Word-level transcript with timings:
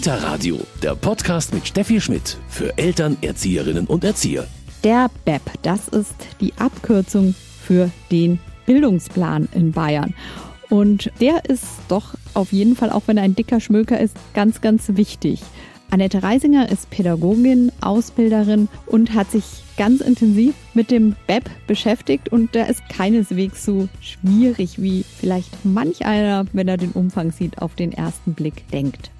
Kita 0.00 0.14
Radio, 0.14 0.58
der 0.82 0.94
Podcast 0.94 1.52
mit 1.52 1.68
Steffi 1.68 2.00
Schmidt 2.00 2.38
für 2.48 2.78
Eltern, 2.78 3.18
Erzieherinnen 3.20 3.86
und 3.86 4.02
Erzieher. 4.02 4.46
Der 4.82 5.10
BEP, 5.26 5.42
das 5.60 5.88
ist 5.88 6.14
die 6.40 6.54
Abkürzung 6.56 7.34
für 7.60 7.90
den 8.10 8.38
Bildungsplan 8.64 9.46
in 9.52 9.72
Bayern. 9.72 10.14
Und 10.70 11.12
der 11.20 11.44
ist 11.44 11.66
doch 11.88 12.14
auf 12.32 12.50
jeden 12.50 12.76
Fall, 12.76 12.88
auch 12.88 13.02
wenn 13.08 13.18
er 13.18 13.24
ein 13.24 13.34
dicker 13.34 13.60
Schmöker 13.60 14.00
ist, 14.00 14.16
ganz, 14.32 14.62
ganz 14.62 14.96
wichtig. 14.96 15.42
Annette 15.90 16.22
Reisinger 16.22 16.72
ist 16.72 16.88
Pädagogin, 16.88 17.70
Ausbilderin 17.82 18.70
und 18.86 19.12
hat 19.12 19.30
sich 19.30 19.44
ganz 19.76 20.00
intensiv 20.00 20.54
mit 20.72 20.90
dem 20.90 21.14
BEP 21.26 21.50
beschäftigt 21.66 22.30
und 22.30 22.54
der 22.54 22.70
ist 22.70 22.88
keineswegs 22.88 23.66
so 23.66 23.86
schwierig, 24.00 24.80
wie 24.80 25.04
vielleicht 25.18 25.62
manch 25.62 26.06
einer, 26.06 26.46
wenn 26.54 26.68
er 26.68 26.78
den 26.78 26.92
Umfang 26.92 27.32
sieht, 27.32 27.60
auf 27.60 27.74
den 27.74 27.92
ersten 27.92 28.32
Blick 28.32 28.66
denkt. 28.70 29.10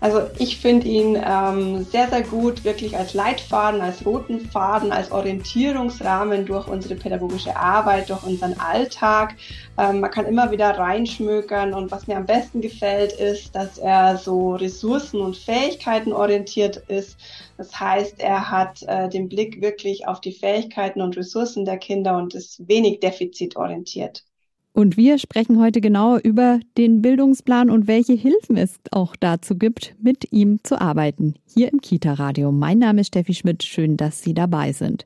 Also 0.00 0.22
ich 0.38 0.58
finde 0.58 0.88
ihn 0.88 1.14
ähm, 1.22 1.84
sehr, 1.84 2.08
sehr 2.08 2.22
gut, 2.22 2.64
wirklich 2.64 2.96
als 2.96 3.12
Leitfaden, 3.12 3.82
als 3.82 4.04
roten 4.06 4.40
Faden, 4.40 4.92
als 4.92 5.12
Orientierungsrahmen 5.12 6.46
durch 6.46 6.68
unsere 6.68 6.94
pädagogische 6.94 7.54
Arbeit, 7.54 8.08
durch 8.08 8.22
unseren 8.22 8.58
Alltag. 8.58 9.36
Ähm, 9.76 10.00
man 10.00 10.10
kann 10.10 10.24
immer 10.24 10.50
wieder 10.50 10.70
reinschmökern 10.70 11.74
und 11.74 11.90
was 11.90 12.06
mir 12.06 12.16
am 12.16 12.24
besten 12.24 12.62
gefällt, 12.62 13.12
ist, 13.12 13.54
dass 13.54 13.76
er 13.76 14.16
so 14.16 14.54
ressourcen- 14.54 15.20
und 15.20 15.36
Fähigkeiten 15.36 16.14
orientiert 16.14 16.78
ist. 16.88 17.18
Das 17.58 17.78
heißt, 17.78 18.20
er 18.20 18.50
hat 18.50 18.82
äh, 18.84 19.10
den 19.10 19.28
Blick 19.28 19.60
wirklich 19.60 20.08
auf 20.08 20.22
die 20.22 20.32
Fähigkeiten 20.32 21.02
und 21.02 21.16
Ressourcen 21.18 21.66
der 21.66 21.76
Kinder 21.76 22.16
und 22.16 22.34
ist 22.34 22.66
wenig 22.66 23.00
defizitorientiert. 23.00 24.24
Und 24.72 24.96
wir 24.96 25.18
sprechen 25.18 25.60
heute 25.60 25.80
genau 25.80 26.16
über 26.16 26.60
den 26.78 27.02
Bildungsplan 27.02 27.70
und 27.70 27.88
welche 27.88 28.12
Hilfen 28.12 28.56
es 28.56 28.78
auch 28.92 29.16
dazu 29.16 29.56
gibt, 29.56 29.96
mit 30.00 30.32
ihm 30.32 30.60
zu 30.62 30.80
arbeiten. 30.80 31.34
Hier 31.44 31.72
im 31.72 31.80
Kita-Radio. 31.80 32.52
Mein 32.52 32.78
Name 32.78 33.00
ist 33.00 33.08
Steffi 33.08 33.34
Schmidt. 33.34 33.64
Schön, 33.64 33.96
dass 33.96 34.22
Sie 34.22 34.32
dabei 34.32 34.72
sind. 34.72 35.04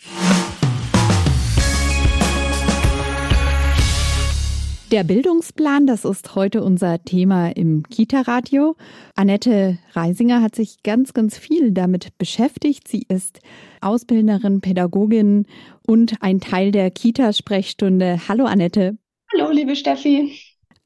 Der 4.92 5.02
Bildungsplan, 5.02 5.86
das 5.86 6.05
ist 6.05 6.36
heute 6.36 6.62
unser 6.62 7.02
Thema 7.02 7.48
im 7.48 7.84
Kita-Radio. 7.84 8.77
Annette 9.17 9.78
Reisinger 9.94 10.42
hat 10.42 10.55
sich 10.55 10.83
ganz, 10.84 11.14
ganz 11.14 11.39
viel 11.39 11.72
damit 11.72 12.17
beschäftigt. 12.19 12.86
Sie 12.86 13.05
ist 13.08 13.41
Ausbilderin, 13.80 14.61
Pädagogin 14.61 15.46
und 15.86 16.17
ein 16.20 16.39
Teil 16.39 16.70
der 16.70 16.91
Kita-Sprechstunde. 16.91 18.20
Hallo 18.28 18.44
Annette. 18.44 18.98
Hallo, 19.33 19.50
liebe 19.50 19.75
Steffi. 19.77 20.39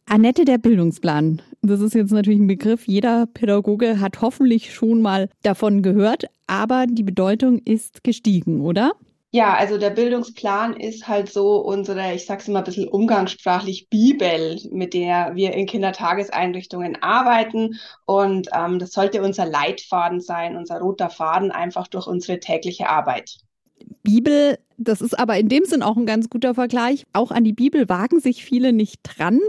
Annette, 0.06 0.44
der 0.44 0.58
Bildungsplan. 0.58 1.42
Das 1.60 1.80
ist 1.80 1.94
jetzt 1.94 2.12
natürlich 2.12 2.40
ein 2.40 2.46
Begriff. 2.46 2.86
Jeder 2.86 3.26
Pädagoge 3.26 4.00
hat 4.00 4.20
hoffentlich 4.22 4.72
schon 4.72 5.02
mal 5.02 5.28
davon 5.42 5.82
gehört, 5.82 6.24
aber 6.46 6.86
die 6.86 7.02
Bedeutung 7.02 7.58
ist 7.58 8.02
gestiegen, 8.04 8.62
oder? 8.62 8.92
Ja, 9.30 9.54
also 9.54 9.76
der 9.76 9.90
Bildungsplan 9.90 10.74
ist 10.74 11.06
halt 11.06 11.30
so 11.30 11.58
unsere, 11.58 12.14
ich 12.14 12.24
sag's 12.24 12.48
immer 12.48 12.60
ein 12.60 12.64
bisschen 12.64 12.88
umgangssprachlich, 12.88 13.90
Bibel, 13.90 14.58
mit 14.70 14.94
der 14.94 15.34
wir 15.34 15.52
in 15.52 15.66
Kindertageseinrichtungen 15.66 17.02
arbeiten. 17.02 17.78
Und 18.06 18.48
ähm, 18.54 18.78
das 18.78 18.92
sollte 18.92 19.20
unser 19.20 19.44
Leitfaden 19.44 20.20
sein, 20.20 20.56
unser 20.56 20.80
roter 20.80 21.10
Faden 21.10 21.50
einfach 21.50 21.88
durch 21.88 22.06
unsere 22.06 22.40
tägliche 22.40 22.88
Arbeit. 22.88 23.36
Bibel, 24.02 24.58
das 24.76 25.00
ist 25.00 25.18
aber 25.18 25.38
in 25.38 25.48
dem 25.48 25.64
Sinn 25.64 25.82
auch 25.82 25.96
ein 25.96 26.06
ganz 26.06 26.30
guter 26.30 26.54
Vergleich. 26.54 27.04
Auch 27.12 27.30
an 27.30 27.44
die 27.44 27.52
Bibel 27.52 27.88
wagen 27.88 28.20
sich 28.20 28.44
viele 28.44 28.72
nicht 28.72 29.00
dran, 29.02 29.40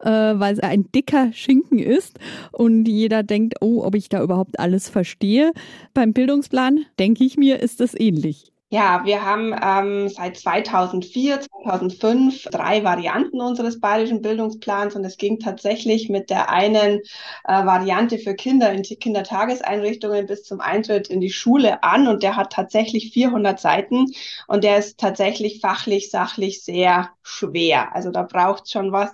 äh, 0.00 0.10
weil 0.10 0.54
es 0.54 0.60
ein 0.60 0.90
dicker 0.92 1.32
Schinken 1.32 1.78
ist 1.78 2.18
und 2.52 2.86
jeder 2.86 3.22
denkt, 3.22 3.56
oh, 3.60 3.82
ob 3.84 3.94
ich 3.94 4.08
da 4.08 4.22
überhaupt 4.22 4.58
alles 4.58 4.88
verstehe. 4.88 5.52
Beim 5.94 6.12
Bildungsplan, 6.12 6.86
denke 6.98 7.24
ich 7.24 7.36
mir, 7.36 7.60
ist 7.60 7.80
das 7.80 7.94
ähnlich. 7.98 8.52
Ja, 8.70 9.00
wir 9.06 9.24
haben 9.24 9.54
ähm, 9.62 10.10
seit 10.10 10.36
2004, 10.36 11.40
2005 11.40 12.44
drei 12.50 12.84
Varianten 12.84 13.40
unseres 13.40 13.80
bayerischen 13.80 14.20
Bildungsplans 14.20 14.94
und 14.94 15.06
es 15.06 15.16
ging 15.16 15.38
tatsächlich 15.38 16.10
mit 16.10 16.28
der 16.28 16.50
einen 16.50 16.98
äh, 17.44 17.64
Variante 17.64 18.18
für 18.18 18.34
Kinder 18.34 18.70
in 18.70 18.82
Kindertageseinrichtungen 18.82 20.26
bis 20.26 20.42
zum 20.42 20.60
Eintritt 20.60 21.08
in 21.08 21.22
die 21.22 21.30
Schule 21.30 21.82
an 21.82 22.08
und 22.08 22.22
der 22.22 22.36
hat 22.36 22.52
tatsächlich 22.52 23.10
400 23.14 23.58
Seiten 23.58 24.04
und 24.48 24.64
der 24.64 24.76
ist 24.76 24.98
tatsächlich 25.00 25.62
fachlich, 25.62 26.10
sachlich 26.10 26.62
sehr 26.62 27.08
schwer. 27.22 27.94
Also 27.94 28.10
da 28.10 28.22
braucht 28.22 28.70
schon 28.70 28.92
was, 28.92 29.12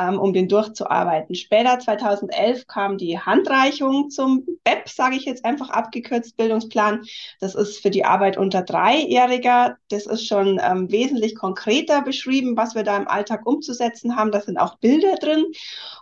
ähm, 0.00 0.18
um 0.18 0.32
den 0.32 0.48
durchzuarbeiten. 0.48 1.36
Später, 1.36 1.78
2011, 1.78 2.66
kam 2.66 2.98
die 2.98 3.20
Handreichung 3.20 4.10
zum 4.10 4.44
BEP, 4.64 4.88
sage 4.88 5.14
ich 5.14 5.26
jetzt 5.26 5.44
einfach 5.44 5.70
abgekürzt, 5.70 6.36
Bildungsplan. 6.36 7.04
Das 7.38 7.54
ist 7.54 7.80
für 7.80 7.90
die 7.90 8.04
Arbeit 8.04 8.36
unter 8.36 8.62
drei 8.62 8.95
Dreijähriger, 8.96 9.76
das 9.88 10.06
ist 10.06 10.26
schon 10.26 10.60
ähm, 10.62 10.90
wesentlich 10.90 11.34
konkreter 11.34 12.02
beschrieben, 12.02 12.56
was 12.56 12.74
wir 12.74 12.82
da 12.82 12.96
im 12.96 13.08
Alltag 13.08 13.46
umzusetzen 13.46 14.16
haben. 14.16 14.30
Da 14.30 14.40
sind 14.40 14.58
auch 14.58 14.78
Bilder 14.78 15.16
drin. 15.16 15.44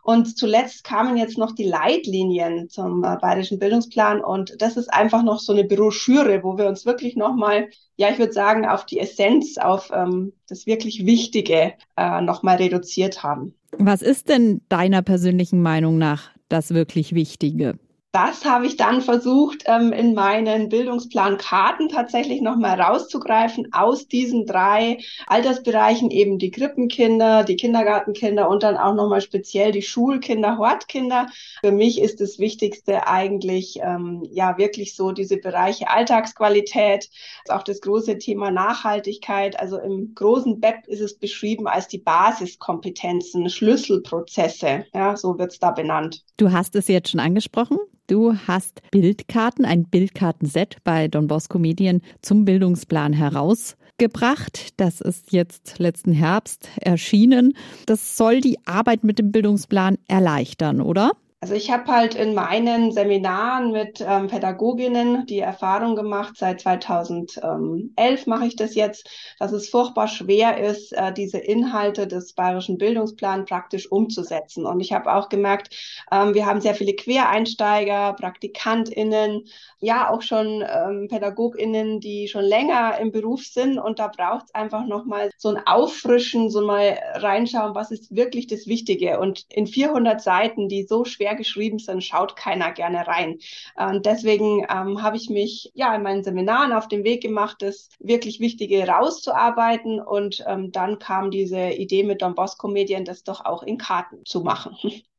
Und 0.02 0.36
zuletzt 0.38 0.84
kamen 0.84 1.16
jetzt 1.16 1.38
noch 1.38 1.52
die 1.52 1.64
Leitlinien 1.64 2.68
zum 2.68 3.02
äh, 3.04 3.16
Bayerischen 3.20 3.58
Bildungsplan. 3.58 4.22
Und 4.22 4.60
das 4.60 4.76
ist 4.76 4.92
einfach 4.92 5.22
noch 5.22 5.40
so 5.40 5.52
eine 5.52 5.64
Broschüre, 5.64 6.42
wo 6.42 6.56
wir 6.56 6.66
uns 6.66 6.86
wirklich 6.86 7.16
nochmal, 7.16 7.68
ja, 7.96 8.10
ich 8.10 8.18
würde 8.18 8.32
sagen, 8.32 8.66
auf 8.66 8.86
die 8.86 9.00
Essenz, 9.00 9.58
auf 9.58 9.90
ähm, 9.92 10.32
das 10.48 10.66
wirklich 10.66 11.04
Wichtige 11.06 11.74
äh, 11.96 12.20
nochmal 12.20 12.56
reduziert 12.56 13.22
haben. 13.22 13.54
Was 13.76 14.02
ist 14.02 14.28
denn 14.28 14.60
deiner 14.68 15.02
persönlichen 15.02 15.60
Meinung 15.60 15.98
nach 15.98 16.30
das 16.48 16.72
wirklich 16.74 17.14
Wichtige? 17.14 17.78
Das 18.14 18.44
habe 18.44 18.66
ich 18.66 18.76
dann 18.76 19.02
versucht, 19.02 19.64
ähm, 19.66 19.92
in 19.92 20.14
meinen 20.14 20.68
Bildungsplan-Karten 20.68 21.88
tatsächlich 21.88 22.40
nochmal 22.40 22.80
rauszugreifen 22.80 23.72
aus 23.72 24.06
diesen 24.06 24.46
drei 24.46 24.98
Altersbereichen, 25.26 26.12
eben 26.12 26.38
die 26.38 26.52
Krippenkinder, 26.52 27.42
die 27.42 27.56
Kindergartenkinder 27.56 28.48
und 28.48 28.62
dann 28.62 28.76
auch 28.76 28.94
nochmal 28.94 29.20
speziell 29.20 29.72
die 29.72 29.82
Schulkinder, 29.82 30.58
Hortkinder. 30.58 31.26
Für 31.60 31.72
mich 31.72 32.00
ist 32.00 32.20
das 32.20 32.38
Wichtigste 32.38 33.08
eigentlich, 33.08 33.80
ähm, 33.82 34.22
ja, 34.30 34.58
wirklich 34.58 34.94
so 34.94 35.10
diese 35.10 35.38
Bereiche 35.38 35.90
Alltagsqualität, 35.90 37.10
auch 37.48 37.64
das 37.64 37.80
große 37.80 38.18
Thema 38.18 38.52
Nachhaltigkeit. 38.52 39.58
Also 39.58 39.78
im 39.78 40.14
großen 40.14 40.60
BEP 40.60 40.86
ist 40.86 41.00
es 41.00 41.18
beschrieben 41.18 41.66
als 41.66 41.88
die 41.88 41.98
Basiskompetenzen, 41.98 43.50
Schlüsselprozesse. 43.50 44.86
Ja, 44.94 45.16
so 45.16 45.36
wird 45.36 45.50
es 45.50 45.58
da 45.58 45.72
benannt. 45.72 46.22
Du 46.36 46.52
hast 46.52 46.76
es 46.76 46.86
jetzt 46.86 47.10
schon 47.10 47.18
angesprochen. 47.18 47.78
Du 48.06 48.34
hast 48.46 48.82
Bildkarten, 48.90 49.64
ein 49.64 49.84
Bildkartenset 49.84 50.76
bei 50.84 51.08
Don 51.08 51.26
Bosco 51.26 51.58
Medien 51.58 52.02
zum 52.20 52.44
Bildungsplan 52.44 53.14
herausgebracht. 53.14 54.78
Das 54.78 55.00
ist 55.00 55.32
jetzt 55.32 55.78
letzten 55.78 56.12
Herbst 56.12 56.68
erschienen. 56.82 57.54
Das 57.86 58.18
soll 58.18 58.42
die 58.42 58.58
Arbeit 58.66 59.04
mit 59.04 59.18
dem 59.18 59.32
Bildungsplan 59.32 59.96
erleichtern, 60.06 60.82
oder? 60.82 61.12
Also 61.44 61.56
ich 61.56 61.70
habe 61.70 61.92
halt 61.92 62.14
in 62.14 62.32
meinen 62.32 62.90
Seminaren 62.90 63.70
mit 63.70 64.00
ähm, 64.00 64.28
Pädagoginnen 64.28 65.26
die 65.26 65.40
Erfahrung 65.40 65.94
gemacht, 65.94 66.38
seit 66.38 66.62
2011 66.62 68.26
mache 68.26 68.46
ich 68.46 68.56
das 68.56 68.74
jetzt, 68.74 69.10
dass 69.38 69.52
es 69.52 69.68
furchtbar 69.68 70.08
schwer 70.08 70.56
ist, 70.58 70.94
äh, 70.94 71.12
diese 71.12 71.36
Inhalte 71.36 72.06
des 72.06 72.32
Bayerischen 72.32 72.78
Bildungsplans 72.78 73.46
praktisch 73.46 73.92
umzusetzen. 73.92 74.64
Und 74.64 74.80
ich 74.80 74.94
habe 74.94 75.12
auch 75.12 75.28
gemerkt, 75.28 75.76
ähm, 76.10 76.32
wir 76.32 76.46
haben 76.46 76.62
sehr 76.62 76.74
viele 76.74 76.94
Quereinsteiger, 76.94 78.14
PraktikantInnen, 78.14 79.42
ja 79.80 80.08
auch 80.08 80.22
schon 80.22 80.64
ähm, 80.66 81.08
PädagogInnen, 81.10 82.00
die 82.00 82.26
schon 82.26 82.44
länger 82.44 82.96
im 82.98 83.12
Beruf 83.12 83.44
sind. 83.44 83.78
Und 83.78 83.98
da 83.98 84.08
braucht 84.08 84.46
es 84.46 84.54
einfach 84.54 84.86
nochmal 84.86 85.30
so 85.36 85.50
ein 85.50 85.60
Auffrischen, 85.66 86.48
so 86.48 86.64
mal 86.64 86.98
reinschauen, 87.16 87.74
was 87.74 87.90
ist 87.90 88.16
wirklich 88.16 88.46
das 88.46 88.66
Wichtige. 88.66 89.20
Und 89.20 89.44
in 89.50 89.66
400 89.66 90.22
Seiten, 90.22 90.70
die 90.70 90.84
so 90.84 91.04
schwer 91.04 91.33
geschrieben 91.34 91.78
sind, 91.78 92.02
schaut 92.02 92.36
keiner 92.36 92.72
gerne 92.72 93.06
rein. 93.06 93.38
Und 93.76 94.06
deswegen 94.06 94.66
ähm, 94.70 95.02
habe 95.02 95.16
ich 95.16 95.30
mich 95.30 95.70
ja 95.74 95.94
in 95.94 96.02
meinen 96.02 96.24
Seminaren 96.24 96.72
auf 96.72 96.88
den 96.88 97.04
Weg 97.04 97.22
gemacht, 97.22 97.56
das 97.60 97.88
wirklich 97.98 98.40
Wichtige 98.40 98.86
rauszuarbeiten. 98.86 100.00
Und 100.00 100.44
ähm, 100.46 100.72
dann 100.72 100.98
kam 100.98 101.30
diese 101.30 101.70
Idee 101.70 102.02
mit 102.02 102.22
Don 102.22 102.34
Bosco 102.34 102.68
Medien, 102.68 103.04
das 103.04 103.24
doch 103.24 103.44
auch 103.44 103.62
in 103.62 103.78
Karten 103.78 104.24
zu 104.24 104.40
machen. 104.40 104.76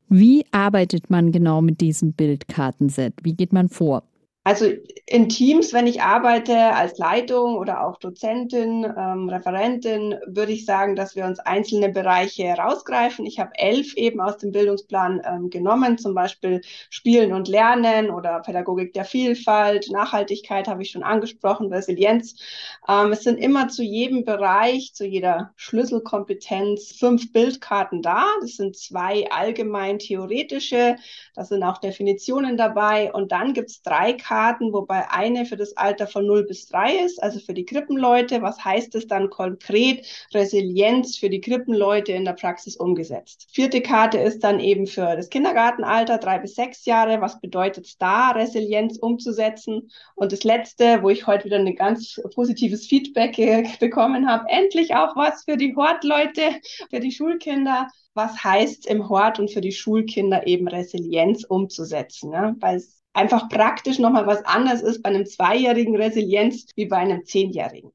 Wie 0.08 0.46
arbeitet 0.52 1.10
man 1.10 1.32
genau 1.32 1.62
mit 1.62 1.82
diesem 1.82 2.14
Bildkartenset? 2.14 3.14
Wie 3.24 3.34
geht 3.34 3.54
man 3.54 3.70
vor? 3.70 4.04
Also 4.48 4.68
in 5.08 5.28
Teams, 5.28 5.74
wenn 5.74 5.88
ich 5.88 6.04
arbeite 6.04 6.56
als 6.56 7.00
Leitung 7.00 7.56
oder 7.56 7.84
auch 7.84 7.98
Dozentin, 7.98 8.84
ähm, 8.84 9.28
Referentin, 9.28 10.14
würde 10.28 10.52
ich 10.52 10.66
sagen, 10.66 10.96
dass 10.96 11.16
wir 11.16 11.26
uns 11.26 11.40
einzelne 11.40 11.90
Bereiche 11.90 12.44
herausgreifen. 12.44 13.26
Ich 13.26 13.40
habe 13.40 13.54
elf 13.56 13.96
eben 13.96 14.22
aus 14.22 14.38
dem 14.38 14.52
Bildungsplan 14.52 15.20
ähm, 15.26 15.50
genommen, 15.50 15.98
zum 15.98 16.14
Beispiel 16.14 16.62
Spielen 16.92 17.34
und 17.34 17.48
Lernen 17.48 18.12
oder 18.12 18.40
Pädagogik 18.42 18.94
der 18.94 19.06
Vielfalt, 19.06 19.90
Nachhaltigkeit 19.90 20.68
habe 20.68 20.84
ich 20.84 20.92
schon 20.92 21.02
angesprochen, 21.02 21.74
Resilienz. 21.74 22.36
Ähm, 22.88 23.14
es 23.14 23.24
sind 23.24 23.40
immer 23.40 23.70
zu 23.70 23.82
jedem 23.82 24.26
Bereich, 24.26 24.94
zu 24.94 25.08
jeder 25.08 25.54
Schlüsselkompetenz 25.56 26.92
fünf 27.00 27.34
Bildkarten 27.34 28.04
da. 28.04 28.24
Das 28.42 28.58
sind 28.58 28.78
zwei 28.78 29.26
allgemein 29.32 29.98
theoretische, 29.98 30.98
da 31.34 31.44
sind 31.44 31.64
auch 31.64 31.80
Definitionen 31.80 32.58
dabei 32.58 33.12
und 33.12 33.32
dann 33.32 33.56
gibt 33.56 33.72
es 33.72 33.82
drei 33.82 34.14
Karten, 34.14 34.35
Karten, 34.36 34.74
wobei 34.74 35.10
eine 35.10 35.46
für 35.46 35.56
das 35.56 35.78
Alter 35.78 36.08
von 36.08 36.28
0 36.28 36.44
bis 36.44 36.68
3 36.68 36.98
ist, 37.06 37.24
also 37.24 37.40
für 37.40 37.54
die 37.54 37.64
Krippenleute. 37.64 38.42
Was 38.42 38.66
heißt 38.66 38.94
es 38.96 39.08
dann 39.08 39.30
konkret? 39.30 40.06
Resilienz 40.34 41.16
für 41.16 41.30
die 41.30 41.40
Krippenleute 41.40 42.12
in 42.12 42.26
der 42.26 42.34
Praxis 42.34 42.76
umgesetzt. 42.76 43.48
Vierte 43.54 43.80
Karte 43.80 44.18
ist 44.18 44.44
dann 44.44 44.60
eben 44.60 44.88
für 44.88 45.16
das 45.16 45.30
Kindergartenalter, 45.30 46.18
3 46.18 46.40
bis 46.40 46.56
6 46.56 46.84
Jahre. 46.84 47.22
Was 47.22 47.40
bedeutet 47.40 47.86
es 47.86 47.98
da, 47.98 48.32
Resilienz 48.32 48.98
umzusetzen? 48.98 49.90
Und 50.16 50.34
das 50.34 50.44
letzte, 50.44 51.02
wo 51.02 51.10
ich 51.10 51.28
heute 51.28 51.46
wieder 51.46 51.58
ein 51.58 51.74
ganz 51.74 52.20
positives 52.34 52.88
Feedback 52.88 53.38
bekommen 53.80 54.28
habe, 54.28 54.50
endlich 54.50 54.96
auch 54.96 55.16
was 55.16 55.46
für 55.46 55.56
die 55.56 55.74
Hortleute, 55.78 56.60
für 56.90 57.00
die 57.00 57.14
Schulkinder 57.14 57.88
was 58.18 58.46
heißt 58.46 58.86
im 58.88 59.10
Hort 59.10 59.40
und 59.40 59.52
für 59.52 59.60
die 59.60 59.74
Schulkinder 59.74 60.48
eben 60.48 60.70
Resilienz 60.70 61.44
umzusetzen. 61.44 62.30
Ne? 62.30 62.56
Weil 62.62 62.82
einfach 63.16 63.50
praktisch 63.50 64.00
nochmal 64.00 64.28
was 64.28 64.44
anderes 64.46 64.82
ist 64.82 65.02
bei 65.02 65.10
einem 65.10 65.26
zweijährigen 65.26 65.96
Resilienz 65.96 66.68
wie 66.76 66.86
bei 66.86 66.98
einem 66.98 67.26
zehnjährigen. 67.26 67.92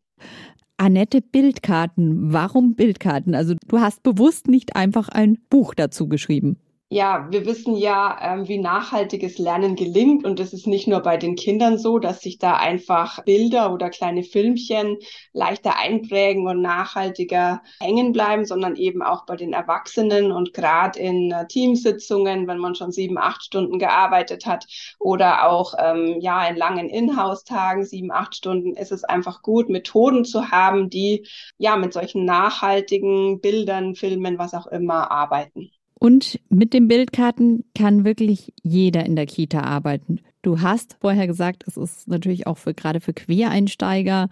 Annette 0.77 1.21
Bildkarten. 1.21 2.33
Warum 2.33 2.75
Bildkarten? 2.75 3.35
Also 3.35 3.55
du 3.69 3.81
hast 3.81 4.03
bewusst 4.03 4.49
nicht 4.49 4.77
einfach 4.77 5.09
ein 5.11 5.39
Buch 5.51 5.75
dazu 5.75 6.09
geschrieben. 6.09 6.57
Ja, 6.93 7.29
wir 7.31 7.47
wissen 7.47 7.77
ja, 7.77 8.19
ähm, 8.21 8.49
wie 8.49 8.59
nachhaltiges 8.59 9.39
Lernen 9.39 9.77
gelingt. 9.77 10.25
Und 10.25 10.41
es 10.41 10.53
ist 10.53 10.67
nicht 10.67 10.89
nur 10.89 10.99
bei 11.01 11.17
den 11.17 11.37
Kindern 11.37 11.79
so, 11.79 12.01
dass 12.01 12.21
sich 12.21 12.39
da 12.39 12.57
einfach 12.57 13.23
Bilder 13.25 13.73
oder 13.73 13.91
kleine 13.91 14.25
Filmchen 14.25 14.99
leichter 15.33 15.77
einprägen 15.77 16.49
und 16.49 16.61
nachhaltiger 16.63 17.63
hängen 17.81 18.11
bleiben, 18.13 18.45
sondern 18.45 18.75
eben 18.75 19.03
auch 19.03 19.25
bei 19.25 19.37
den 19.37 19.53
Erwachsenen 19.53 20.33
und 20.33 20.53
gerade 20.53 20.99
in 20.99 21.31
äh, 21.31 21.47
Teamsitzungen, 21.47 22.49
wenn 22.49 22.59
man 22.59 22.75
schon 22.75 22.91
sieben, 22.91 23.19
acht 23.19 23.45
Stunden 23.45 23.79
gearbeitet 23.79 24.45
hat 24.45 24.67
oder 24.99 25.49
auch 25.49 25.75
ähm, 25.79 26.17
ja 26.21 26.45
in 26.49 26.57
langen 26.57 26.89
Inhouse-Tagen, 26.89 27.85
sieben, 27.85 28.11
acht 28.11 28.35
Stunden, 28.35 28.75
ist 28.75 28.91
es 28.91 29.05
einfach 29.05 29.43
gut, 29.43 29.69
Methoden 29.69 30.25
zu 30.25 30.51
haben, 30.51 30.91
die 30.91 31.25
ja 31.57 31.77
mit 31.77 31.93
solchen 31.93 32.25
nachhaltigen 32.25 33.41
Bildern, 33.41 33.95
Filmen, 33.95 34.39
was 34.39 34.55
auch 34.55 34.67
immer 34.67 35.13
arbeiten. 35.13 35.71
Und 36.01 36.41
mit 36.49 36.73
den 36.73 36.89
Bildkarten 36.89 37.65
kann 37.77 38.07
wirklich 38.07 38.55
jeder 38.63 39.05
in 39.05 39.17
der 39.17 39.27
Kita 39.27 39.61
arbeiten. 39.61 40.21
Du 40.41 40.63
hast 40.63 40.97
vorher 40.99 41.27
gesagt, 41.27 41.65
es 41.67 41.77
ist 41.77 42.09
natürlich 42.09 42.47
auch 42.47 42.57
für 42.57 42.73
gerade 42.73 43.01
für 43.01 43.13
Quereinsteiger 43.13 44.31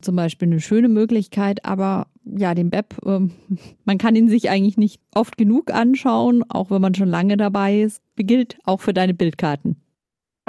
zum 0.00 0.16
Beispiel 0.16 0.48
eine 0.48 0.60
schöne 0.60 0.88
Möglichkeit, 0.88 1.66
aber 1.66 2.06
ja, 2.24 2.54
den 2.54 2.70
BEP, 2.70 2.96
äh, 3.04 3.20
man 3.84 3.98
kann 3.98 4.16
ihn 4.16 4.30
sich 4.30 4.48
eigentlich 4.48 4.78
nicht 4.78 4.98
oft 5.14 5.36
genug 5.36 5.70
anschauen, 5.70 6.42
auch 6.48 6.70
wenn 6.70 6.80
man 6.80 6.94
schon 6.94 7.08
lange 7.08 7.36
dabei 7.36 7.82
ist. 7.82 8.02
Gilt 8.16 8.56
auch 8.64 8.80
für 8.80 8.94
deine 8.94 9.12
Bildkarten? 9.12 9.76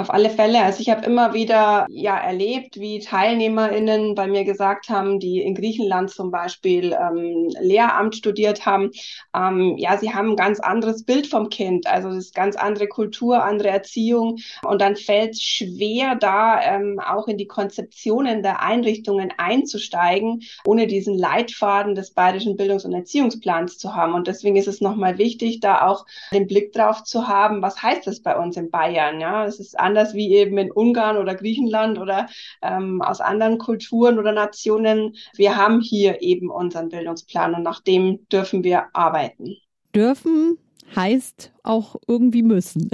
Auf 0.01 0.09
alle 0.09 0.31
Fälle. 0.31 0.63
Also 0.63 0.79
ich 0.79 0.89
habe 0.89 1.05
immer 1.05 1.35
wieder 1.35 1.85
ja 1.91 2.17
erlebt, 2.17 2.79
wie 2.79 2.97
TeilnehmerInnen 2.97 4.15
bei 4.15 4.25
mir 4.25 4.43
gesagt 4.45 4.89
haben, 4.89 5.19
die 5.19 5.41
in 5.41 5.53
Griechenland 5.53 6.09
zum 6.09 6.31
Beispiel 6.31 6.97
ähm, 6.99 7.53
Lehramt 7.61 8.15
studiert 8.15 8.65
haben, 8.65 8.89
ähm, 9.35 9.75
ja, 9.77 9.99
sie 9.99 10.11
haben 10.11 10.31
ein 10.31 10.35
ganz 10.35 10.59
anderes 10.59 11.03
Bild 11.03 11.27
vom 11.27 11.49
Kind. 11.49 11.85
Also 11.85 12.09
es 12.09 12.17
ist 12.17 12.33
ganz 12.33 12.55
andere 12.55 12.87
Kultur, 12.87 13.43
andere 13.43 13.69
Erziehung. 13.69 14.39
Und 14.63 14.81
dann 14.81 14.95
fällt 14.95 15.33
es 15.33 15.43
schwer, 15.43 16.15
da 16.15 16.59
ähm, 16.59 16.99
auch 16.99 17.27
in 17.27 17.37
die 17.37 17.45
Konzeptionen 17.45 18.41
der 18.41 18.63
Einrichtungen 18.63 19.31
einzusteigen, 19.37 20.41
ohne 20.65 20.87
diesen 20.87 21.15
Leitfaden 21.15 21.93
des 21.93 22.09
Bayerischen 22.09 22.57
Bildungs- 22.57 22.85
und 22.85 22.93
Erziehungsplans 22.93 23.77
zu 23.77 23.93
haben. 23.93 24.15
Und 24.15 24.25
deswegen 24.25 24.55
ist 24.55 24.67
es 24.67 24.81
nochmal 24.81 25.19
wichtig, 25.19 25.59
da 25.59 25.85
auch 25.85 26.07
den 26.33 26.47
Blick 26.47 26.73
drauf 26.73 27.03
zu 27.03 27.27
haben, 27.27 27.61
was 27.61 27.83
heißt 27.83 28.07
das 28.07 28.21
bei 28.21 28.35
uns 28.35 28.57
in 28.57 28.71
Bayern? 28.71 29.19
Ja, 29.19 29.45
es 29.45 29.59
ist 29.59 29.79
anders 29.91 30.13
wie 30.13 30.33
eben 30.33 30.57
in 30.57 30.71
Ungarn 30.71 31.17
oder 31.17 31.35
Griechenland 31.35 31.99
oder 31.99 32.27
ähm, 32.61 33.01
aus 33.01 33.19
anderen 33.19 33.57
Kulturen 33.57 34.19
oder 34.19 34.31
Nationen. 34.31 35.15
Wir 35.35 35.57
haben 35.57 35.81
hier 35.81 36.21
eben 36.21 36.49
unseren 36.49 36.89
Bildungsplan 36.89 37.55
und 37.55 37.63
nach 37.63 37.81
dem 37.81 38.25
dürfen 38.29 38.63
wir 38.63 38.85
arbeiten. 38.93 39.57
Dürfen 39.93 40.57
heißt 40.95 41.51
auch 41.63 41.97
irgendwie 42.07 42.43
müssen. 42.43 42.89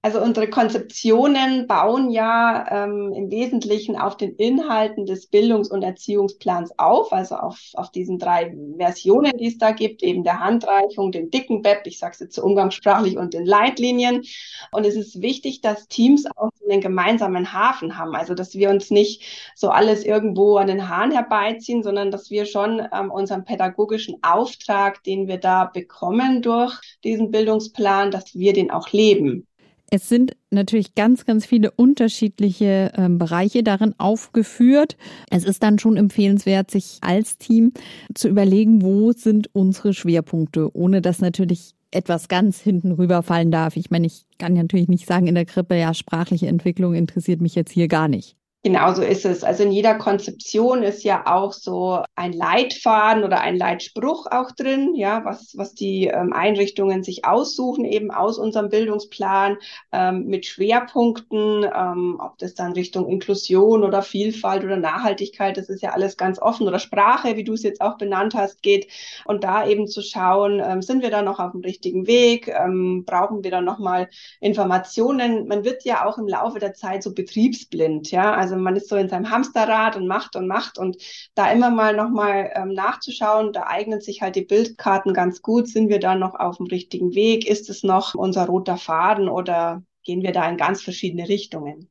Also 0.00 0.20
unsere 0.20 0.48
Konzeptionen 0.48 1.66
bauen 1.66 2.10
ja 2.10 2.84
ähm, 2.84 3.12
im 3.12 3.32
Wesentlichen 3.32 3.96
auf 3.96 4.16
den 4.16 4.36
Inhalten 4.36 5.06
des 5.06 5.26
Bildungs- 5.26 5.72
und 5.72 5.82
Erziehungsplans 5.82 6.78
auf, 6.78 7.12
also 7.12 7.34
auf, 7.34 7.58
auf 7.74 7.90
diesen 7.90 8.20
drei 8.20 8.56
Versionen, 8.78 9.36
die 9.36 9.48
es 9.48 9.58
da 9.58 9.72
gibt, 9.72 10.04
eben 10.04 10.22
der 10.22 10.38
Handreichung, 10.38 11.10
dem 11.10 11.30
dicken 11.30 11.62
BEP, 11.62 11.84
ich 11.86 11.98
sage 11.98 12.12
es 12.12 12.20
jetzt 12.20 12.36
so 12.36 12.44
umgangssprachlich, 12.44 13.18
und 13.18 13.34
den 13.34 13.44
Leitlinien. 13.44 14.22
Und 14.70 14.86
es 14.86 14.94
ist 14.94 15.20
wichtig, 15.20 15.62
dass 15.62 15.88
Teams 15.88 16.26
auch 16.36 16.52
einen 16.70 16.80
gemeinsamen 16.80 17.52
Hafen 17.52 17.98
haben, 17.98 18.14
also 18.14 18.34
dass 18.34 18.54
wir 18.54 18.70
uns 18.70 18.92
nicht 18.92 19.24
so 19.56 19.70
alles 19.70 20.04
irgendwo 20.04 20.58
an 20.58 20.68
den 20.68 20.88
Haaren 20.88 21.10
herbeiziehen, 21.10 21.82
sondern 21.82 22.12
dass 22.12 22.30
wir 22.30 22.46
schon 22.46 22.86
ähm, 22.92 23.10
unseren 23.10 23.44
pädagogischen 23.44 24.22
Auftrag, 24.22 25.02
den 25.02 25.26
wir 25.26 25.38
da 25.38 25.64
bekommen 25.64 26.40
durch 26.40 26.78
diesen 27.02 27.32
Bildungsplan, 27.32 28.12
dass 28.12 28.36
wir 28.36 28.52
den 28.52 28.70
auch 28.70 28.92
leben. 28.92 29.47
Es 29.90 30.08
sind 30.08 30.36
natürlich 30.50 30.94
ganz, 30.94 31.24
ganz 31.24 31.46
viele 31.46 31.70
unterschiedliche 31.70 32.92
ähm, 32.94 33.16
Bereiche 33.16 33.62
darin 33.62 33.94
aufgeführt. 33.96 34.98
Es 35.30 35.44
ist 35.44 35.62
dann 35.62 35.78
schon 35.78 35.96
empfehlenswert, 35.96 36.70
sich 36.70 36.98
als 37.00 37.38
Team 37.38 37.72
zu 38.14 38.28
überlegen, 38.28 38.82
wo 38.82 39.12
sind 39.12 39.48
unsere 39.54 39.94
Schwerpunkte, 39.94 40.76
ohne 40.76 41.00
dass 41.00 41.20
natürlich 41.20 41.74
etwas 41.90 42.28
ganz 42.28 42.60
hinten 42.60 42.92
rüberfallen 42.92 43.50
darf. 43.50 43.76
Ich 43.76 43.90
meine, 43.90 44.06
ich 44.06 44.26
kann 44.36 44.52
natürlich 44.52 44.88
nicht 44.88 45.06
sagen 45.06 45.26
in 45.26 45.34
der 45.34 45.46
Krippe, 45.46 45.78
ja, 45.78 45.94
sprachliche 45.94 46.48
Entwicklung 46.48 46.94
interessiert 46.94 47.40
mich 47.40 47.54
jetzt 47.54 47.72
hier 47.72 47.88
gar 47.88 48.08
nicht. 48.08 48.36
Genau 48.64 48.92
so 48.92 49.02
ist 49.02 49.24
es. 49.24 49.44
Also 49.44 49.62
in 49.62 49.70
jeder 49.70 49.94
Konzeption 49.94 50.82
ist 50.82 51.04
ja 51.04 51.26
auch 51.26 51.52
so 51.52 52.02
ein 52.16 52.32
Leitfaden 52.32 53.22
oder 53.22 53.40
ein 53.40 53.56
Leitspruch 53.56 54.26
auch 54.32 54.50
drin, 54.50 54.96
ja, 54.96 55.24
was, 55.24 55.54
was 55.56 55.74
die 55.74 56.08
ähm, 56.08 56.32
Einrichtungen 56.32 57.04
sich 57.04 57.24
aussuchen, 57.24 57.84
eben 57.84 58.10
aus 58.10 58.36
unserem 58.36 58.68
Bildungsplan 58.68 59.58
ähm, 59.92 60.26
mit 60.26 60.44
Schwerpunkten, 60.44 61.64
ähm, 61.72 62.18
ob 62.20 62.36
das 62.38 62.54
dann 62.54 62.72
Richtung 62.72 63.08
Inklusion 63.08 63.84
oder 63.84 64.02
Vielfalt 64.02 64.64
oder 64.64 64.76
Nachhaltigkeit, 64.76 65.56
das 65.56 65.68
ist 65.68 65.80
ja 65.80 65.90
alles 65.92 66.16
ganz 66.16 66.40
offen 66.42 66.66
oder 66.66 66.80
Sprache, 66.80 67.36
wie 67.36 67.44
du 67.44 67.52
es 67.52 67.62
jetzt 67.62 67.80
auch 67.80 67.96
benannt 67.96 68.34
hast, 68.34 68.62
geht. 68.62 68.88
Und 69.24 69.44
da 69.44 69.66
eben 69.68 69.86
zu 69.86 70.02
schauen, 70.02 70.60
ähm, 70.64 70.82
sind 70.82 71.02
wir 71.02 71.10
da 71.10 71.22
noch 71.22 71.38
auf 71.38 71.52
dem 71.52 71.60
richtigen 71.60 72.08
Weg? 72.08 72.48
Ähm, 72.48 73.04
brauchen 73.06 73.44
wir 73.44 73.52
da 73.52 73.60
nochmal 73.60 74.08
Informationen? 74.40 75.46
Man 75.46 75.64
wird 75.64 75.84
ja 75.84 76.04
auch 76.04 76.18
im 76.18 76.26
Laufe 76.26 76.58
der 76.58 76.74
Zeit 76.74 77.04
so 77.04 77.14
betriebsblind, 77.14 78.10
ja. 78.10 78.34
Also 78.34 78.47
man 78.56 78.76
ist 78.76 78.88
so 78.88 78.96
in 78.96 79.08
seinem 79.08 79.30
Hamsterrad 79.30 79.96
und 79.96 80.06
macht 80.06 80.36
und 80.36 80.46
macht 80.46 80.78
und 80.78 80.96
da 81.34 81.50
immer 81.52 81.70
mal 81.70 81.94
nochmal 81.94 82.50
ähm, 82.54 82.72
nachzuschauen, 82.72 83.52
da 83.52 83.64
eignen 83.66 84.00
sich 84.00 84.22
halt 84.22 84.36
die 84.36 84.44
Bildkarten 84.44 85.14
ganz 85.14 85.42
gut. 85.42 85.68
Sind 85.68 85.88
wir 85.88 86.00
da 86.00 86.14
noch 86.14 86.34
auf 86.34 86.58
dem 86.58 86.66
richtigen 86.66 87.14
Weg? 87.14 87.46
Ist 87.46 87.70
es 87.70 87.82
noch 87.82 88.14
unser 88.14 88.46
roter 88.46 88.76
Faden 88.76 89.28
oder 89.28 89.82
gehen 90.04 90.22
wir 90.22 90.32
da 90.32 90.48
in 90.48 90.56
ganz 90.56 90.82
verschiedene 90.82 91.28
Richtungen? 91.28 91.88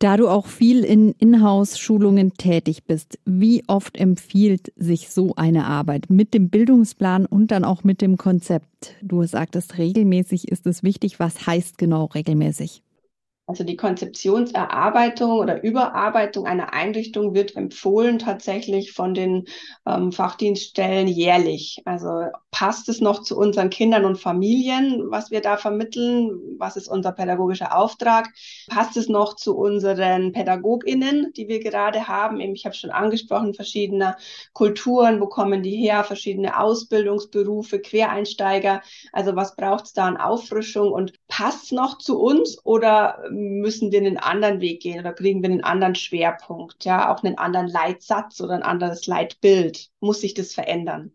Da 0.00 0.16
du 0.16 0.28
auch 0.28 0.46
viel 0.46 0.84
in 0.84 1.12
Inhouse-Schulungen 1.18 2.34
tätig 2.34 2.84
bist, 2.84 3.18
wie 3.24 3.64
oft 3.66 3.96
empfiehlt 3.98 4.72
sich 4.76 5.10
so 5.10 5.34
eine 5.34 5.64
Arbeit 5.64 6.08
mit 6.08 6.34
dem 6.34 6.50
Bildungsplan 6.50 7.26
und 7.26 7.50
dann 7.50 7.64
auch 7.64 7.82
mit 7.82 8.00
dem 8.00 8.16
Konzept? 8.16 8.94
Du 9.02 9.24
sagtest, 9.24 9.76
regelmäßig 9.76 10.46
ist 10.52 10.68
es 10.68 10.84
wichtig. 10.84 11.18
Was 11.18 11.48
heißt 11.48 11.78
genau 11.78 12.04
regelmäßig? 12.04 12.84
Also 13.48 13.64
die 13.64 13.76
Konzeptionserarbeitung 13.76 15.38
oder 15.38 15.62
Überarbeitung 15.62 16.46
einer 16.46 16.74
Einrichtung 16.74 17.32
wird 17.32 17.56
empfohlen 17.56 18.18
tatsächlich 18.18 18.92
von 18.92 19.14
den 19.14 19.46
ähm, 19.86 20.12
Fachdienststellen 20.12 21.08
jährlich. 21.08 21.80
Also 21.86 22.26
passt 22.50 22.90
es 22.90 23.00
noch 23.00 23.22
zu 23.22 23.38
unseren 23.38 23.70
Kindern 23.70 24.04
und 24.04 24.16
Familien, 24.16 25.10
was 25.10 25.30
wir 25.30 25.40
da 25.40 25.56
vermitteln? 25.56 26.56
Was 26.58 26.76
ist 26.76 26.88
unser 26.88 27.12
pädagogischer 27.12 27.74
Auftrag? 27.74 28.28
Passt 28.68 28.98
es 28.98 29.08
noch 29.08 29.34
zu 29.34 29.56
unseren 29.56 30.32
PädagogInnen, 30.32 31.32
die 31.34 31.48
wir 31.48 31.60
gerade 31.60 32.06
haben? 32.06 32.40
Ich 32.40 32.66
habe 32.66 32.74
schon 32.74 32.90
angesprochen, 32.90 33.54
verschiedene 33.54 34.16
Kulturen, 34.52 35.22
wo 35.22 35.26
kommen 35.26 35.62
die 35.62 35.76
her? 35.76 36.04
Verschiedene 36.04 36.60
Ausbildungsberufe, 36.60 37.80
Quereinsteiger. 37.80 38.82
Also 39.10 39.36
was 39.36 39.56
braucht 39.56 39.86
es 39.86 39.94
da 39.94 40.06
an 40.06 40.18
Auffrischung 40.18 40.92
und 40.92 41.14
passt 41.28 41.64
es 41.64 41.72
noch 41.72 41.96
zu 41.96 42.20
uns 42.20 42.58
oder 42.66 43.24
müssen 43.38 43.92
wir 43.92 44.00
einen 44.00 44.18
anderen 44.18 44.60
Weg 44.60 44.82
gehen 44.82 45.00
oder 45.00 45.12
kriegen 45.12 45.42
wir 45.42 45.50
einen 45.50 45.64
anderen 45.64 45.94
Schwerpunkt, 45.94 46.84
ja, 46.84 47.14
auch 47.14 47.22
einen 47.22 47.38
anderen 47.38 47.68
Leitsatz 47.68 48.40
oder 48.40 48.54
ein 48.54 48.62
anderes 48.62 49.06
Leitbild? 49.06 49.88
Muss 50.00 50.20
sich 50.20 50.34
das 50.34 50.52
verändern? 50.52 51.12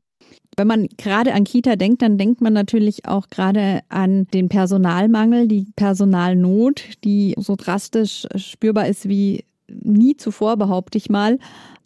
Wenn 0.56 0.68
man 0.68 0.88
gerade 0.98 1.34
an 1.34 1.44
Kita 1.44 1.76
denkt, 1.76 2.02
dann 2.02 2.18
denkt 2.18 2.42
man 2.42 2.54
natürlich 2.54 3.08
auch 3.08 3.28
gerade 3.30 3.82
an 3.90 4.28
den 4.34 4.50
Personalmangel, 4.50 5.48
die 5.48 5.68
Personalnot, 5.76 6.84
die 7.04 7.34
so 7.38 7.56
drastisch 7.56 8.28
spürbar 8.36 8.88
ist 8.88 9.10
wie 9.10 9.46
nie 9.68 10.16
zuvor, 10.16 10.58
behaupte 10.58 10.98
ich 10.98 11.10
mal. 11.10 11.40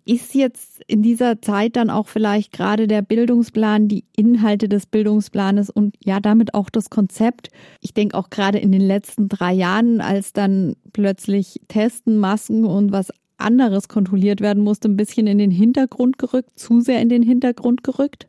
Ist 0.10 0.36
jetzt 0.36 0.82
in 0.88 1.04
dieser 1.04 1.42
Zeit 1.42 1.76
dann 1.76 1.90
auch 1.90 2.08
vielleicht 2.08 2.54
gerade 2.54 2.88
der 2.88 3.02
Bildungsplan, 3.02 3.90
die 3.90 4.06
Inhalte 4.16 4.70
des 4.70 4.86
Bildungsplanes 4.86 5.70
und 5.70 5.98
ja 6.02 6.22
damit 6.22 6.54
auch 6.54 6.70
das 6.70 6.90
Konzept? 6.90 7.50
Ich 7.82 7.94
denke 7.94 8.18
auch 8.18 8.30
gerade 8.30 8.58
in 8.58 8.72
den 8.72 8.80
letzten 8.80 9.28
drei 9.28 9.52
Jahren, 9.52 10.00
als 10.00 10.32
dann 10.32 10.78
plötzlich 10.94 11.60
Testen, 11.68 12.20
Masken 12.20 12.64
und 12.64 12.94
was 12.94 13.12
anderes 13.36 13.90
kontrolliert 13.90 14.40
werden 14.40 14.64
musste, 14.64 14.88
ein 14.88 14.96
bisschen 14.96 15.28
in 15.28 15.40
den 15.40 15.52
Hintergrund 15.52 16.18
gerückt, 16.18 16.58
zu 16.58 16.80
sehr 16.80 17.02
in 17.02 17.10
den 17.10 17.22
Hintergrund 17.22 17.84
gerückt? 17.84 18.28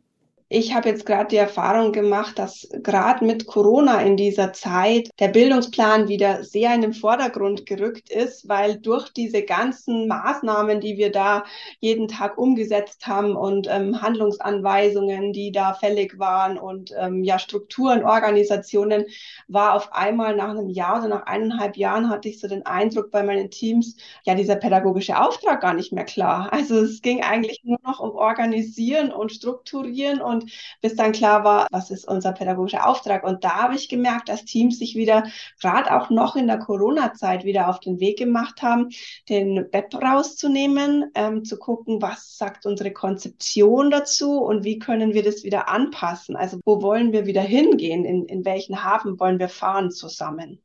Ich 0.51 0.75
habe 0.75 0.89
jetzt 0.89 1.05
gerade 1.05 1.29
die 1.29 1.37
Erfahrung 1.37 1.93
gemacht, 1.93 2.39
dass 2.39 2.67
gerade 2.83 3.23
mit 3.23 3.47
Corona 3.47 4.01
in 4.01 4.17
dieser 4.17 4.55
Zeit 4.55 5.11
der 5.21 5.29
Bildungsplan 5.29 6.09
wieder 6.09 6.43
sehr 6.43 6.75
in 6.75 6.81
den 6.81 6.95
Vordergrund 6.95 7.67
gerückt 7.67 8.09
ist, 8.09 8.49
weil 8.49 8.79
durch 8.79 9.11
diese 9.11 9.43
ganzen 9.43 10.09
Maßnahmen, 10.09 10.81
die 10.81 10.97
wir 10.97 11.13
da 11.13 11.45
jeden 11.81 12.09
Tag 12.09 12.39
umgesetzt 12.39 13.07
haben 13.07 13.37
und 13.37 13.69
ähm, 13.71 14.01
Handlungsanweisungen, 14.01 15.35
die 15.35 15.53
da 15.53 15.75
fällig 15.75 16.19
waren 16.19 16.57
und 16.57 16.95
ähm, 16.99 17.25
ja 17.25 17.39
Strukturen, 17.39 18.03
Organisationen, 18.03 19.05
war 19.49 19.75
auf 19.75 19.93
einmal 19.93 20.35
nach 20.35 20.49
einem 20.51 20.71
Jahr 20.71 21.01
oder 21.01 21.09
nach 21.09 21.27
eineinhalb 21.27 21.77
Jahren 21.77 22.09
hatte 22.09 22.31
ich 22.31 22.41
so 22.41 22.49
den 22.49 22.65
Eindruck 22.65 23.11
bei 23.11 23.23
meinen 23.23 23.51
Teams, 23.51 23.97
ja 24.25 24.35
dieser 24.35 24.57
pädagogische 24.57 25.21
Auftrag 25.21 25.61
gar 25.61 25.75
nicht 25.75 25.93
mehr 25.93 26.05
klar. 26.05 26.51
Also 26.55 26.79
es 26.79 27.03
ging 27.03 27.23
eigentlich 27.23 27.61
nur 27.65 27.79
noch 27.85 28.01
um 28.01 28.13
Organisieren 28.13 29.13
und 29.13 29.31
Strukturieren 29.31 30.23
und 30.23 30.38
und 30.39 30.51
bis 30.81 30.97
dann 30.97 31.13
klar 31.13 31.45
war, 31.45 31.67
was 31.71 31.91
ist 31.91 32.07
unser 32.07 32.33
pädagogischer 32.33 32.87
Auftrag. 32.87 33.25
Und 33.25 33.45
da 33.45 33.63
habe 33.63 33.75
ich 33.75 33.89
gemerkt, 33.89 34.29
dass 34.29 34.45
Teams 34.45 34.79
sich 34.79 34.95
wieder, 34.95 35.25
gerade 35.61 35.95
auch 35.95 36.11
noch 36.11 36.37
in 36.37 36.47
der 36.47 36.59
Corona-Zeit, 36.59 37.45
wieder 37.45 37.69
auf 37.69 37.81
den 37.81 38.01
Weg 38.01 38.19
gemacht 38.19 38.63
haben, 38.63 38.89
den 39.29 39.67
Web 39.73 39.95
rauszunehmen, 39.95 41.11
ähm, 41.15 41.45
zu 41.45 41.59
gucken, 41.59 42.03
was 42.03 42.37
sagt 42.37 42.67
unsere 42.67 42.93
Konzeption 42.93 43.91
dazu 43.91 44.39
und 44.39 44.65
wie 44.65 44.79
können 44.79 45.15
wir 45.15 45.23
das 45.23 45.45
wieder 45.45 45.69
anpassen. 45.69 46.37
Also 46.37 46.61
wo 46.65 46.83
wollen 46.83 47.13
wir 47.13 47.27
wieder 47.27 47.43
hingehen? 47.43 48.05
In, 48.05 48.27
in 48.27 48.45
welchen 48.45 48.85
Hafen 48.85 49.19
wollen 49.19 49.39
wir 49.39 49.49
fahren 49.49 49.91
zusammen? 49.91 50.61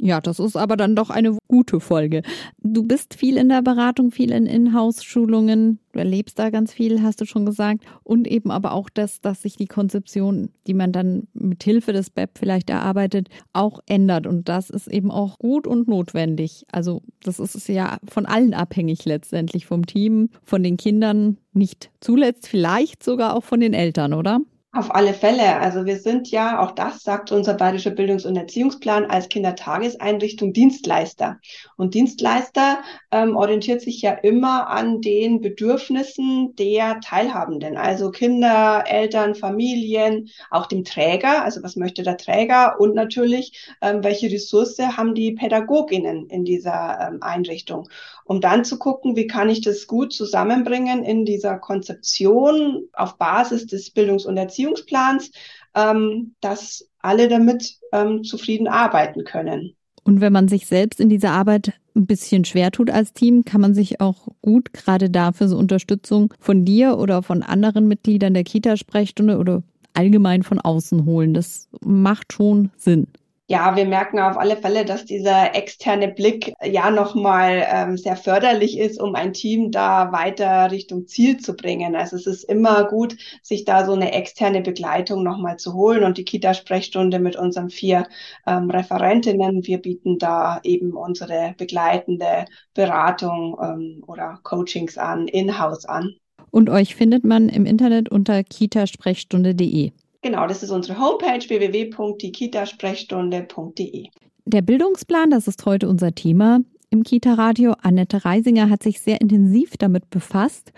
Ja, 0.00 0.20
das 0.20 0.40
ist 0.40 0.56
aber 0.56 0.76
dann 0.76 0.96
doch 0.96 1.10
eine 1.10 1.38
gute 1.46 1.78
Folge. 1.78 2.22
Du 2.58 2.82
bist 2.82 3.14
viel 3.14 3.36
in 3.36 3.48
der 3.48 3.62
Beratung, 3.62 4.10
viel 4.10 4.32
in 4.32 4.46
Inhouse-Schulungen. 4.46 5.78
Du 5.92 5.98
erlebst 6.00 6.38
da 6.38 6.50
ganz 6.50 6.72
viel, 6.72 7.00
hast 7.00 7.20
du 7.20 7.26
schon 7.26 7.46
gesagt. 7.46 7.84
Und 8.02 8.26
eben 8.26 8.50
aber 8.50 8.72
auch 8.72 8.90
das, 8.90 9.20
dass 9.20 9.42
sich 9.42 9.56
die 9.56 9.68
Konzeption, 9.68 10.50
die 10.66 10.74
man 10.74 10.90
dann 10.90 11.28
mit 11.32 11.62
Hilfe 11.62 11.92
des 11.92 12.10
BEP 12.10 12.38
vielleicht 12.38 12.70
erarbeitet, 12.70 13.28
auch 13.52 13.78
ändert. 13.86 14.26
Und 14.26 14.48
das 14.48 14.68
ist 14.68 14.88
eben 14.88 15.12
auch 15.12 15.38
gut 15.38 15.66
und 15.66 15.86
notwendig. 15.86 16.64
Also 16.72 17.02
das 17.22 17.38
ist 17.38 17.68
ja 17.68 17.98
von 18.08 18.26
allen 18.26 18.52
abhängig 18.52 19.04
letztendlich, 19.04 19.66
vom 19.66 19.86
Team, 19.86 20.30
von 20.42 20.64
den 20.64 20.76
Kindern, 20.76 21.38
nicht 21.52 21.90
zuletzt 22.00 22.48
vielleicht 22.48 23.04
sogar 23.04 23.36
auch 23.36 23.44
von 23.44 23.60
den 23.60 23.74
Eltern, 23.74 24.12
oder? 24.12 24.40
Auf 24.76 24.92
alle 24.92 25.14
Fälle. 25.14 25.60
Also 25.60 25.86
wir 25.86 26.00
sind 26.00 26.32
ja, 26.32 26.58
auch 26.58 26.72
das 26.72 27.04
sagt 27.04 27.30
unser 27.30 27.54
Bayerischer 27.54 27.92
Bildungs- 27.92 28.26
und 28.26 28.34
Erziehungsplan, 28.34 29.04
als 29.04 29.28
Kindertageseinrichtung 29.28 30.52
Dienstleister. 30.52 31.38
Und 31.76 31.94
Dienstleister 31.94 32.80
ähm, 33.12 33.36
orientiert 33.36 33.82
sich 33.82 34.02
ja 34.02 34.10
immer 34.10 34.66
an 34.66 35.00
den 35.00 35.40
Bedürfnissen 35.40 36.56
der 36.56 36.98
Teilhabenden, 36.98 37.76
also 37.76 38.10
Kinder, 38.10 38.82
Eltern, 38.88 39.36
Familien, 39.36 40.28
auch 40.50 40.66
dem 40.66 40.82
Träger, 40.82 41.44
also 41.44 41.62
was 41.62 41.76
möchte 41.76 42.02
der 42.02 42.16
Träger 42.16 42.80
und 42.80 42.96
natürlich, 42.96 43.68
ähm, 43.80 44.02
welche 44.02 44.28
Ressource 44.28 44.80
haben 44.80 45.14
die 45.14 45.32
Pädagoginnen 45.32 46.26
in 46.30 46.44
dieser 46.44 46.98
ähm, 47.12 47.18
Einrichtung 47.22 47.88
um 48.24 48.40
dann 48.40 48.64
zu 48.64 48.78
gucken, 48.78 49.16
wie 49.16 49.26
kann 49.26 49.50
ich 49.50 49.60
das 49.60 49.86
gut 49.86 50.12
zusammenbringen 50.12 51.04
in 51.04 51.24
dieser 51.24 51.58
Konzeption 51.58 52.88
auf 52.94 53.18
Basis 53.18 53.66
des 53.66 53.90
Bildungs- 53.90 54.26
und 54.26 54.36
Erziehungsplans, 54.36 54.63
ähm, 55.74 56.34
dass 56.40 56.88
alle 57.00 57.28
damit 57.28 57.74
ähm, 57.92 58.24
zufrieden 58.24 58.68
arbeiten 58.68 59.24
können. 59.24 59.74
Und 60.04 60.20
wenn 60.20 60.32
man 60.32 60.48
sich 60.48 60.66
selbst 60.66 61.00
in 61.00 61.08
dieser 61.08 61.30
Arbeit 61.30 61.72
ein 61.96 62.06
bisschen 62.06 62.44
schwer 62.44 62.70
tut 62.70 62.90
als 62.90 63.12
Team, 63.12 63.44
kann 63.44 63.60
man 63.60 63.74
sich 63.74 64.00
auch 64.00 64.28
gut 64.42 64.72
gerade 64.72 65.10
dafür 65.10 65.48
so 65.48 65.56
Unterstützung 65.56 66.34
von 66.40 66.64
dir 66.64 66.98
oder 66.98 67.22
von 67.22 67.42
anderen 67.42 67.88
Mitgliedern 67.88 68.34
der 68.34 68.44
Kita-Sprechstunde 68.44 69.38
oder 69.38 69.62
allgemein 69.94 70.42
von 70.42 70.60
außen 70.60 71.04
holen. 71.06 71.34
Das 71.34 71.68
macht 71.80 72.32
schon 72.32 72.70
Sinn. 72.76 73.06
Ja, 73.46 73.76
wir 73.76 73.84
merken 73.84 74.18
auf 74.20 74.38
alle 74.38 74.56
Fälle, 74.56 74.86
dass 74.86 75.04
dieser 75.04 75.54
externe 75.54 76.08
Blick 76.08 76.54
ja 76.64 76.90
nochmal 76.90 77.62
ähm, 77.70 77.98
sehr 77.98 78.16
förderlich 78.16 78.78
ist, 78.78 78.98
um 78.98 79.14
ein 79.14 79.34
Team 79.34 79.70
da 79.70 80.12
weiter 80.12 80.70
Richtung 80.70 81.06
Ziel 81.06 81.36
zu 81.36 81.54
bringen. 81.54 81.94
Also 81.94 82.16
es 82.16 82.26
ist 82.26 82.44
immer 82.44 82.84
gut, 82.84 83.16
sich 83.42 83.66
da 83.66 83.84
so 83.84 83.92
eine 83.92 84.12
externe 84.12 84.62
Begleitung 84.62 85.22
nochmal 85.22 85.58
zu 85.58 85.74
holen 85.74 86.04
und 86.04 86.16
die 86.16 86.24
Kita-Sprechstunde 86.24 87.18
mit 87.18 87.36
unseren 87.36 87.68
vier 87.68 88.06
ähm, 88.46 88.70
Referentinnen. 88.70 89.66
Wir 89.66 89.76
bieten 89.76 90.18
da 90.18 90.60
eben 90.62 90.94
unsere 90.94 91.54
begleitende 91.58 92.46
Beratung 92.72 93.58
ähm, 93.62 94.04
oder 94.06 94.38
Coachings 94.42 94.96
an, 94.96 95.28
in-house 95.28 95.84
an. 95.84 96.14
Und 96.50 96.70
euch 96.70 96.94
findet 96.94 97.24
man 97.24 97.50
im 97.50 97.66
Internet 97.66 98.08
unter 98.08 98.42
kitasprechstunde.de. 98.42 99.92
Genau, 100.24 100.46
das 100.46 100.62
ist 100.62 100.70
unsere 100.70 100.98
Homepage 100.98 101.46
www.dikitasprechstunde.de. 101.46 104.06
Der 104.46 104.62
Bildungsplan, 104.62 105.28
das 105.28 105.46
ist 105.48 105.66
heute 105.66 105.86
unser 105.86 106.14
Thema 106.14 106.60
im 106.88 107.02
Kita-Radio. 107.02 107.74
Annette 107.82 108.24
Reisinger 108.24 108.70
hat 108.70 108.82
sich 108.82 109.02
sehr 109.02 109.20
intensiv 109.20 109.76
damit 109.76 110.08
befasst 110.08 110.72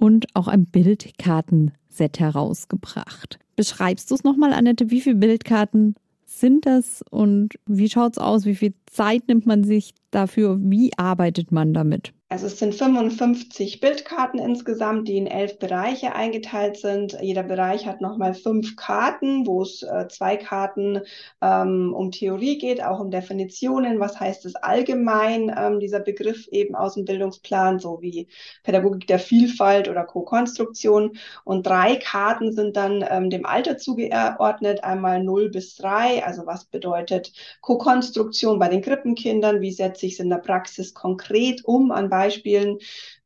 und 0.00 0.26
auch 0.34 0.48
ein 0.48 0.64
Bildkartenset 0.64 2.18
herausgebracht. 2.18 3.38
Beschreibst 3.54 4.10
du 4.10 4.16
es 4.16 4.24
nochmal, 4.24 4.52
Annette? 4.52 4.90
Wie 4.90 5.00
viele 5.00 5.14
Bildkarten 5.14 5.94
sind 6.26 6.66
das 6.66 7.04
und 7.08 7.54
wie 7.66 7.88
schaut 7.88 8.14
es 8.14 8.18
aus? 8.18 8.46
Wie 8.46 8.56
viel 8.56 8.74
Zeit 8.86 9.28
nimmt 9.28 9.46
man 9.46 9.62
sich 9.62 9.94
dafür? 10.10 10.58
Wie 10.60 10.90
arbeitet 10.96 11.52
man 11.52 11.72
damit? 11.72 12.14
Also 12.30 12.44
es 12.46 12.58
sind 12.58 12.74
55 12.74 13.80
Bildkarten 13.80 14.38
insgesamt, 14.38 15.08
die 15.08 15.16
in 15.16 15.26
elf 15.26 15.58
Bereiche 15.58 16.14
eingeteilt 16.14 16.76
sind. 16.76 17.16
Jeder 17.22 17.42
Bereich 17.42 17.86
hat 17.86 18.02
nochmal 18.02 18.34
fünf 18.34 18.76
Karten, 18.76 19.46
wo 19.46 19.62
es 19.62 19.82
äh, 19.82 20.08
zwei 20.08 20.36
Karten 20.36 21.00
ähm, 21.40 21.94
um 21.96 22.10
Theorie 22.10 22.58
geht, 22.58 22.84
auch 22.84 23.00
um 23.00 23.10
Definitionen. 23.10 23.98
Was 23.98 24.20
heißt 24.20 24.44
es 24.44 24.56
allgemein, 24.56 25.50
ähm, 25.56 25.80
dieser 25.80 26.00
Begriff 26.00 26.46
eben 26.48 26.74
aus 26.74 26.96
dem 26.96 27.06
Bildungsplan, 27.06 27.78
so 27.78 28.02
wie 28.02 28.28
Pädagogik 28.62 29.06
der 29.06 29.20
Vielfalt 29.20 29.88
oder 29.88 30.04
Co-Konstruktion. 30.04 31.16
Und 31.44 31.66
drei 31.66 31.96
Karten 31.96 32.52
sind 32.52 32.76
dann 32.76 33.02
ähm, 33.08 33.30
dem 33.30 33.46
Alter 33.46 33.78
zugeordnet, 33.78 34.84
einmal 34.84 35.24
0 35.24 35.48
bis 35.48 35.76
3. 35.76 36.26
Also 36.26 36.44
was 36.44 36.66
bedeutet 36.66 37.32
Co-Konstruktion 37.62 38.58
bei 38.58 38.68
den 38.68 38.82
Krippenkindern? 38.82 39.62
Wie 39.62 39.72
setze 39.72 40.04
ich 40.04 40.12
es 40.12 40.20
in 40.20 40.28
der 40.28 40.36
Praxis 40.36 40.92
konkret 40.92 41.64
um 41.64 41.90
an 41.90 42.10
Beispielen, 42.18 42.78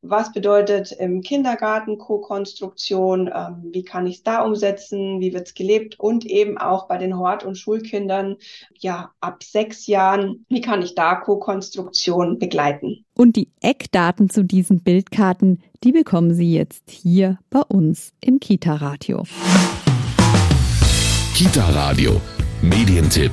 was 0.03 0.31
bedeutet 0.33 0.91
im 0.91 1.21
Kindergarten 1.21 1.97
Co-Konstruktion, 1.97 3.27
ähm, 3.33 3.69
wie 3.71 3.83
kann 3.83 4.05
ich 4.05 4.17
es 4.17 4.23
da 4.23 4.43
umsetzen, 4.43 5.19
wie 5.19 5.33
wird 5.33 5.47
es 5.47 5.53
gelebt 5.55 5.99
und 5.99 6.25
eben 6.25 6.59
auch 6.59 6.87
bei 6.87 6.97
den 6.97 7.17
Hort- 7.17 7.43
und 7.43 7.55
Schulkindern, 7.55 8.35
ja, 8.77 9.11
ab 9.19 9.41
sechs 9.41 9.87
Jahren, 9.87 10.45
wie 10.49 10.61
kann 10.61 10.83
ich 10.83 10.93
da 10.93 11.15
Co-Konstruktion 11.15 12.37
begleiten. 12.37 13.03
Und 13.15 13.35
die 13.35 13.47
Eckdaten 13.61 14.29
zu 14.29 14.43
diesen 14.43 14.83
Bildkarten, 14.83 15.63
die 15.83 15.91
bekommen 15.91 16.35
Sie 16.35 16.53
jetzt 16.53 16.91
hier 16.91 17.39
bei 17.49 17.61
uns 17.61 18.13
im 18.21 18.39
Kita-Radio. 18.39 19.23
Kita-Radio, 21.35 22.21
Medientipp. 22.61 23.31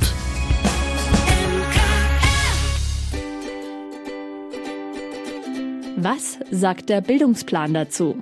Was 6.02 6.38
sagt 6.50 6.88
der 6.88 7.02
Bildungsplan 7.02 7.74
dazu? 7.74 8.16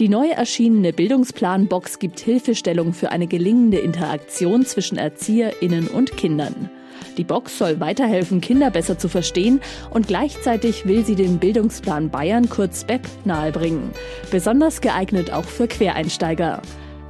Die 0.00 0.08
neu 0.08 0.30
erschienene 0.30 0.92
Bildungsplan-Box 0.92 2.00
gibt 2.00 2.18
Hilfestellung 2.18 2.92
für 2.92 3.12
eine 3.12 3.28
gelingende 3.28 3.78
Interaktion 3.78 4.66
zwischen 4.66 4.98
ErzieherInnen 4.98 5.86
und 5.86 6.16
Kindern. 6.16 6.68
Die 7.16 7.22
Box 7.22 7.56
soll 7.56 7.78
weiterhelfen, 7.78 8.40
Kinder 8.40 8.72
besser 8.72 8.98
zu 8.98 9.08
verstehen 9.08 9.60
und 9.90 10.08
gleichzeitig 10.08 10.86
will 10.86 11.04
sie 11.04 11.14
den 11.14 11.38
Bildungsplan 11.38 12.10
Bayern 12.10 12.48
kurz 12.48 12.82
BEP 12.82 13.06
nahebringen. 13.24 13.92
Besonders 14.32 14.80
geeignet 14.80 15.32
auch 15.32 15.44
für 15.44 15.68
Quereinsteiger. 15.68 16.60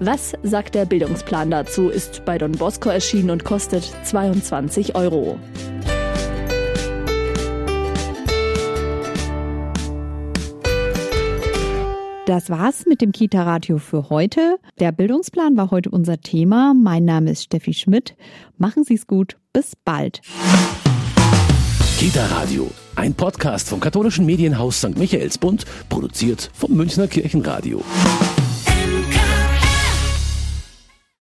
Was 0.00 0.35
sagt 0.42 0.75
der 0.75 0.85
Bildungsplan 0.85 1.50
dazu, 1.50 1.88
ist 1.88 2.26
bei 2.26 2.37
Don 2.37 2.52
Bosco 2.52 2.90
erschienen 2.90 3.30
und 3.30 3.45
kostet 3.45 3.90
22 4.04 4.95
Euro. 4.97 5.38
Das 12.28 12.50
war's 12.50 12.85
mit 12.85 13.00
dem 13.00 13.11
Kita-Radio 13.11 13.78
für 13.78 14.11
heute. 14.11 14.58
Der 14.80 14.92
Bildungsplan 14.92 15.56
war 15.56 15.70
heute 15.70 15.88
unser 15.88 16.20
Thema. 16.20 16.75
Mein 16.75 17.06
Name 17.06 17.30
ist 17.30 17.44
Steffi 17.44 17.73
Schmidt. 17.73 18.16
Machen 18.58 18.85
Sie's 18.85 19.06
gut. 19.06 19.38
Bis 19.54 19.75
bald. 19.82 20.20
Kita 21.99 22.26
Radio, 22.26 22.70
ein 22.97 23.14
Podcast 23.14 23.70
vom 23.70 23.80
katholischen 23.80 24.26
Medienhaus 24.26 24.76
St. 24.76 24.99
Michaelsbund, 24.99 25.64
produziert 25.88 26.50
vom 26.52 26.76
Münchner 26.76 27.08
Kirchenradio. 27.08 27.82